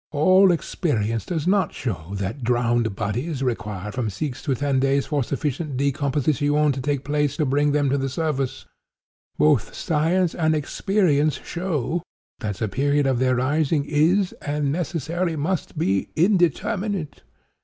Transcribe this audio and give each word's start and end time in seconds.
All 0.11 0.51
experience 0.51 1.27
does 1.27 1.45
not 1.45 1.75
show 1.75 2.15
that 2.17 2.43
'drowned 2.43 2.95
bodies' 2.95 3.43
require 3.43 3.91
from 3.91 4.09
six 4.09 4.41
to 4.41 4.55
ten 4.55 4.79
days 4.79 5.05
for 5.05 5.23
sufficient 5.23 5.77
decomposition 5.77 6.71
to 6.71 6.81
take 6.81 7.03
place 7.03 7.37
to 7.37 7.45
bring 7.45 7.71
them 7.71 7.87
to 7.91 7.99
the 7.99 8.09
surface. 8.09 8.65
Both 9.37 9.75
science 9.75 10.33
and 10.33 10.55
experience 10.55 11.39
show 11.43 12.01
that 12.39 12.55
the 12.57 12.67
period 12.67 13.05
of 13.05 13.19
their 13.19 13.35
rising 13.35 13.85
is, 13.85 14.31
and 14.41 14.71
necessarily 14.71 15.35
must 15.35 15.77
be, 15.77 16.09
indeterminate. 16.15 17.21